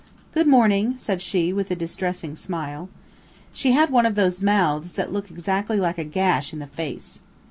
"Good 0.31 0.47
morning," 0.47 0.95
said 0.97 1.21
she, 1.21 1.53
with 1.53 1.69
a 1.69 1.75
distressing 1.75 2.35
smile. 2.35 2.89
She 3.53 3.73
had 3.73 3.91
one 3.91 4.07
of 4.07 4.15
those 4.15 4.41
mouths 4.41 4.93
that 4.93 5.11
look 5.13 5.29
exactly 5.29 5.77
like 5.79 5.99
a 5.99 6.03
gash 6.03 6.53
in 6.53 6.57
the 6.57 6.65
face. 6.65 7.21